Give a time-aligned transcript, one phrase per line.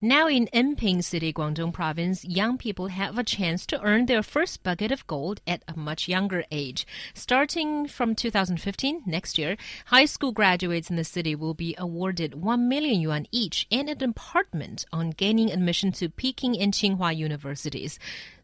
[0.00, 4.62] Now in Enping City, Guangdong Province, young people have a chance to earn their first
[4.62, 6.86] bucket of gold at a much younger age.
[7.14, 9.56] Starting from 2015, next year,
[9.86, 14.04] high school graduates in the city will be awarded 1 million yuan each and an
[14.04, 17.98] apartment on gaining admission to Peking and Tsinghua universities.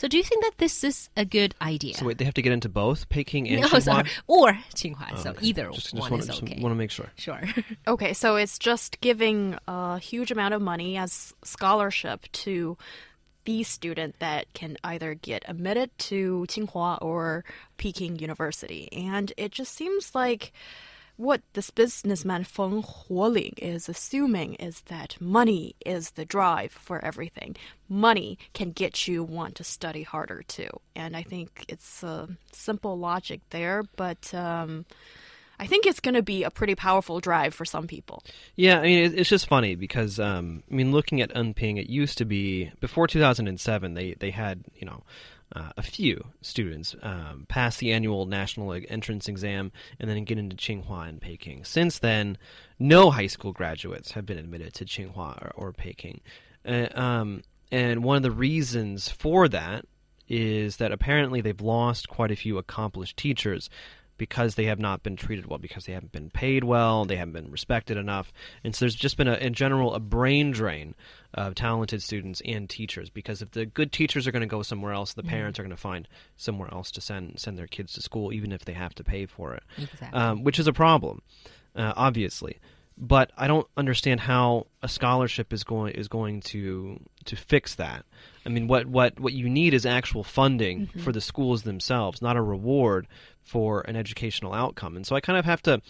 [0.00, 1.92] So do you think that this is a good idea?
[1.92, 3.82] So wait, they have to get into both Peking and no, Tsinghua?
[3.82, 4.08] sorry.
[4.26, 5.10] Or Tsinghua.
[5.12, 5.46] Oh, so Okay.
[5.48, 6.58] either just, one just want, is just okay.
[6.58, 7.10] want to make sure.
[7.16, 7.42] Sure.
[7.86, 12.78] Okay, so it's just giving a huge amount of money as scholarship to
[13.44, 17.44] the student that can either get admitted to Tsinghua or
[17.76, 18.88] Peking University.
[18.92, 20.54] And it just seems like
[21.20, 27.56] what this businessman Feng Huoling is assuming is that money is the drive for everything.
[27.90, 30.70] Money can get you want to study harder too.
[30.96, 34.86] And I think it's a simple logic there, but um,
[35.58, 38.24] I think it's going to be a pretty powerful drive for some people.
[38.56, 42.16] Yeah, I mean, it's just funny because, um, I mean, looking at Enping, it used
[42.16, 45.02] to be, before 2007, they, they had, you know,
[45.54, 50.56] uh, a few students um, pass the annual national entrance exam and then get into
[50.56, 51.64] Tsinghua and Peking.
[51.64, 52.38] Since then,
[52.78, 56.20] no high school graduates have been admitted to Tsinghua or, or Peking.
[56.64, 59.84] Uh, um, and one of the reasons for that
[60.28, 63.68] is that apparently they've lost quite a few accomplished teachers
[64.20, 67.32] because they have not been treated well, because they haven't been paid well, they haven't
[67.32, 70.94] been respected enough, and so there's just been a, in general a brain drain
[71.32, 73.08] of talented students and teachers.
[73.08, 75.70] Because if the good teachers are going to go somewhere else, the parents are going
[75.70, 78.94] to find somewhere else to send send their kids to school, even if they have
[78.96, 80.20] to pay for it, Exactly.
[80.20, 81.22] um, which is a problem,
[81.74, 82.58] uh, obviously.
[82.98, 88.04] But I don't understand how a scholarship is going is going to to fix that.
[88.44, 92.36] I mean, what what what you need is actual funding for the schools themselves, not
[92.36, 93.06] a reward
[93.42, 94.96] for an educational outcome.
[94.96, 95.82] And so I kind of have to,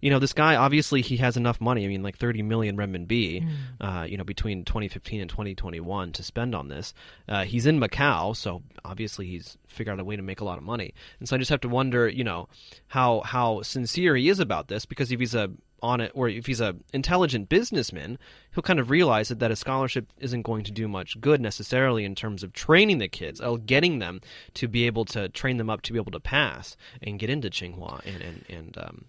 [0.00, 1.84] you know, this guy obviously he has enough money.
[1.84, 3.48] I mean, like 30 million renminbi,
[3.80, 6.94] uh, you know, between 2015 and 2021 to spend on this.
[7.28, 10.58] Uh, he's in Macau, so obviously he's figured out a way to make a lot
[10.58, 10.94] of money.
[11.18, 12.48] And so I just have to wonder, you know,
[12.88, 15.50] how how sincere he is about this because if he's a
[15.82, 18.18] on it or if he's a intelligent businessman
[18.54, 22.04] he'll kind of realize that, that a scholarship isn't going to do much good necessarily
[22.04, 24.20] in terms of training the kids uh, getting them
[24.54, 27.48] to be able to train them up to be able to pass and get into
[27.48, 29.04] Tsinghua and and, and um,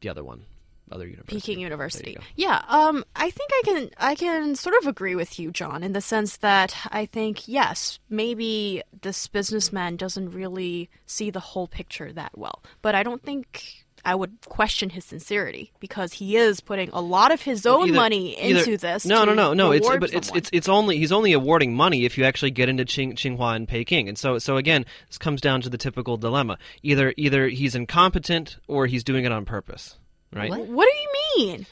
[0.00, 0.44] the other one
[0.92, 2.16] other university Peking University.
[2.36, 5.92] Yeah, um, I think I can I can sort of agree with you, John, in
[5.92, 12.12] the sense that I think yes, maybe this businessman doesn't really see the whole picture
[12.12, 13.84] that well, but I don't think.
[14.04, 17.94] I would question his sincerity because he is putting a lot of his own Either-
[17.96, 19.04] money either- into this.
[19.04, 19.72] No, no, no, no.
[19.72, 22.84] It's but it's it's it's only he's only awarding money if you actually get into
[22.84, 24.08] Qing, Tsinghua and Peking.
[24.08, 26.58] And so so again, this comes down to the typical dilemma.
[26.82, 29.96] Either either he's incompetent or he's doing it on purpose,
[30.32, 30.50] right?
[30.50, 30.66] What?
[30.66, 30.98] What do
[31.42, 31.66] you mean?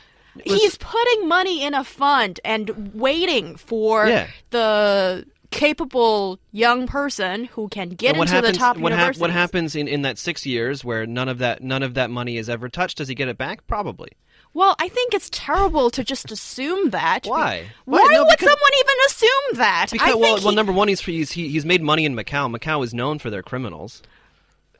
[0.44, 4.28] He's putting money in a fund and waiting for Yeah.
[4.50, 9.20] the capable young person who can get into happens, the top what, universities.
[9.20, 12.36] what happens in, in that six years where none of that none of that money
[12.36, 12.98] is ever touched?
[12.98, 13.66] Does he get it back?
[13.66, 14.10] Probably.
[14.54, 17.26] Well, I think it's terrible to just assume that.
[17.26, 17.66] Why?
[17.84, 18.08] Why, Why?
[18.12, 19.86] No, would because- someone even assume that?
[19.90, 22.54] I Because think well, well, number one, he's he's he's made money in Macau.
[22.54, 24.02] Macau is known for their criminals.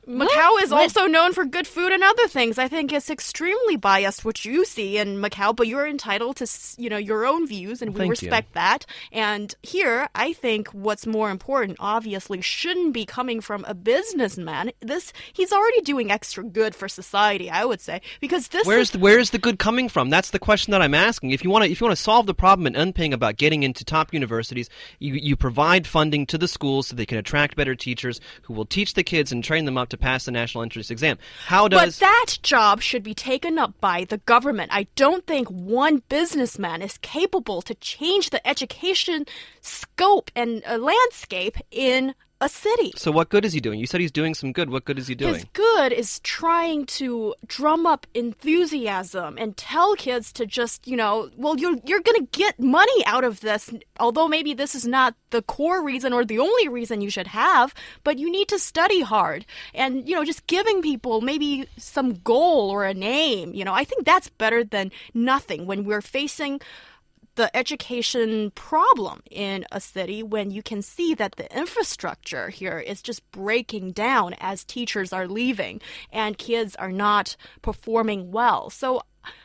[0.07, 0.81] Macau is What?
[0.81, 2.57] also known for good food and other things.
[2.57, 6.89] I think it's extremely biased what you see in Macau, but you're entitled to, you
[6.89, 8.11] know, your own views, and we Thank you.
[8.11, 8.85] respect that.
[9.11, 14.71] And here, I think what's more important, obviously, shouldn't be coming from a businessman.
[14.79, 18.91] This he's already doing extra good for society, I would say, because this Where's is
[18.91, 20.09] the, where's the good coming from?
[20.09, 21.31] That's the question that I'm asking.
[21.31, 23.61] If you want to if you want to solve the problem in Enping about getting
[23.61, 27.75] into top universities, you you provide funding to the schools so they can attract better
[27.75, 30.89] teachers who will teach the kids and train them up to pass the national entrance
[30.89, 31.17] exam.
[31.45, 34.71] How does But that job should be taken up by the government.
[34.73, 39.25] I don't think one businessman is capable to change the education
[39.61, 42.93] scope and uh, landscape in a city.
[42.95, 43.79] so what good is he doing?
[43.79, 44.69] You said he's doing some good.
[44.69, 45.33] What good is he doing?
[45.33, 51.29] His good is trying to drum up enthusiasm and tell kids to just, you know,
[51.35, 53.69] well, you're you're gonna get money out of this.
[53.99, 57.73] Although maybe this is not the core reason or the only reason you should have,
[58.03, 62.69] but you need to study hard and you know just giving people maybe some goal
[62.69, 63.53] or a name.
[63.53, 66.61] You know, I think that's better than nothing when we're facing
[67.35, 73.01] the education problem in a city when you can see that the infrastructure here is
[73.01, 75.81] just breaking down as teachers are leaving
[76.11, 78.69] and kids are not performing well.
[78.69, 79.01] So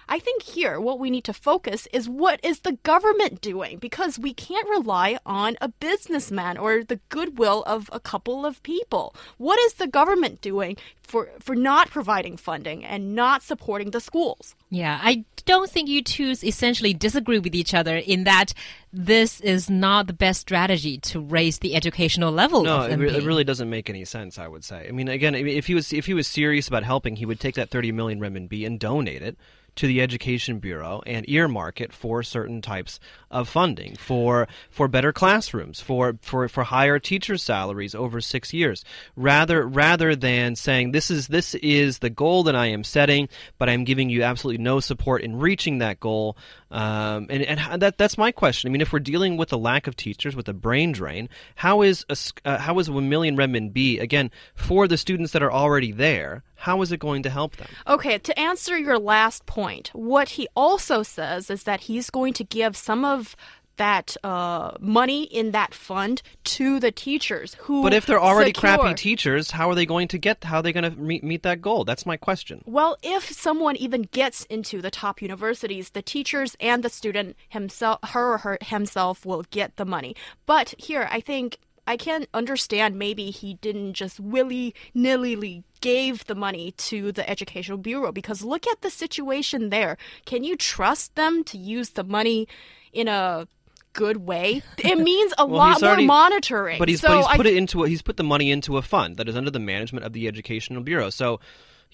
[0.09, 4.19] I think here what we need to focus is what is the government doing because
[4.19, 9.15] we can't rely on a businessman or the goodwill of a couple of people.
[9.39, 14.55] What is the government doing for for not providing funding and not supporting the schools?
[14.71, 18.55] Yeah, I don't think you two essentially disagree with each other in that
[18.93, 23.11] this is not the best strategy to raise the educational level No, of it, re-
[23.17, 24.39] it really doesn't make any sense.
[24.39, 24.87] I would say.
[24.89, 27.55] I mean, again, if he was if he was serious about helping, he would take
[27.57, 29.37] that thirty million renminbi and donate it
[29.77, 33.01] to the Education Bureau and earmark it for certain types
[33.31, 38.85] of funding for for better classrooms, for for for higher teacher salaries over six years,
[39.17, 43.29] rather rather than saying this is this is the goal that I am setting,
[43.59, 46.37] but I'm giving you absolutely no support in reaching that goal.
[46.71, 48.69] Um, and and that that's my question.
[48.69, 51.83] I mean, if we're dealing with a lack of teachers, with a brain drain, how
[51.83, 55.93] is a, uh, how is one million renminbi again for the students that are already
[55.93, 56.43] there?
[56.57, 57.69] How is it going to help them?
[57.87, 62.45] Okay, to answer your last point, what he also says is that he's going to
[62.45, 63.37] give some of
[63.77, 67.83] that uh, money in that fund to the teachers who.
[67.83, 70.45] But if they're already secure- crappy teachers, how are they going to get?
[70.45, 71.85] How are they going to meet meet that goal?
[71.85, 72.63] That's my question.
[72.67, 77.99] Well, if someone even gets into the top universities, the teachers and the student himself,
[78.05, 80.15] her or her himself, will get the money.
[80.47, 86.35] But here, I think I can't understand maybe he didn't just willy nilly gave the
[86.35, 89.97] money to the educational bureau because look at the situation there.
[90.25, 92.49] Can you trust them to use the money
[92.93, 93.47] in a
[93.93, 94.63] good way?
[94.79, 96.79] It means a Well, lot he's more monitoring.
[96.79, 98.77] But he's so but he's I put it into a, he's put the money into
[98.79, 101.11] a fund that is under the management of the Educational Bureau.
[101.11, 101.41] So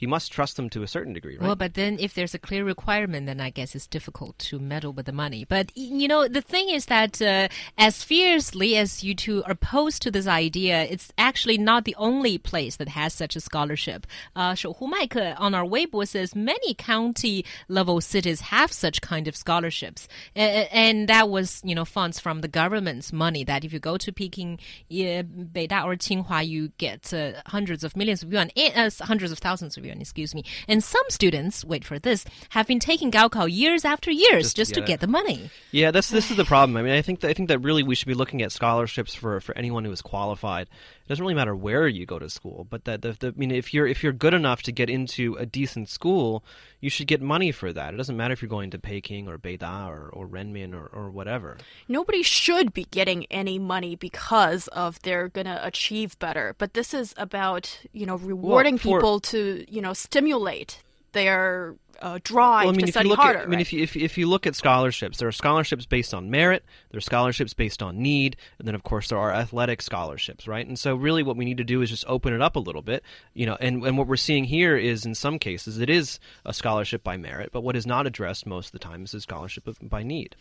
[0.01, 1.47] he must trust them to a certain degree, right?
[1.47, 4.95] Well, but then if there's a clear requirement, then I guess it's difficult to meddle
[4.95, 5.45] with the money.
[5.45, 10.01] But you know, the thing is that uh, as fiercely as you two are opposed
[10.01, 14.07] to this idea, it's actually not the only place that has such a scholarship.
[14.35, 20.09] Shouhu Mike on our Weibo says many county level cities have such kind of scholarships,
[20.35, 23.45] and that was you know funds from the government's money.
[23.45, 24.61] That if you go to Peking,
[24.91, 29.77] Beida or Tsinghua, you get uh, hundreds of millions of yuan, uh, hundreds of thousands
[29.77, 30.45] of yuan excuse me.
[30.69, 34.81] And some students, wait for this, have been taking Gaokao years after years just, to
[34.81, 35.51] to get get the money.
[35.71, 36.77] Yeah, that's this is the problem.
[36.77, 39.15] I mean, I think that, I think that really we should be looking at scholarships
[39.15, 40.69] for, for anyone who is qualified.
[40.69, 43.51] It doesn't really matter where you go to school, but that the, the, I mean,
[43.51, 46.45] if you're if you're good enough to get into a decent school,
[46.81, 47.95] you should get money for that.
[47.95, 51.11] It doesn't matter if you're going to Peking or Beida or, or Renmin or, or
[51.11, 51.59] whatever.
[51.89, 56.55] nobody should be getting any money because of they're gonna achieve better.
[56.59, 60.83] But this is about you know rewarding for- people to you know stimulate
[61.13, 63.41] their uh, drive Well, I mean, to you study look harder.
[63.41, 63.61] at, I mean, right?
[63.61, 66.99] if you, if if you look at scholarships, there are scholarships based on merit, there
[66.99, 70.67] are scholarships based on need, and then of course there are athletic scholarships, right?
[70.67, 72.81] And so really, what we need to do is just open it up a little
[72.81, 73.03] bit,
[73.35, 73.57] you know.
[73.61, 77.17] And and what we're seeing here is, in some cases, it is a scholarship by
[77.19, 80.03] merit, but what is not addressed most of the time is a scholarship of- by
[80.03, 80.37] need.